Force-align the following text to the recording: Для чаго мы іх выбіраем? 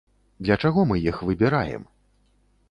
Для 0.47 0.55
чаго 0.63 0.85
мы 0.91 0.95
іх 1.11 1.19
выбіраем? 1.29 1.85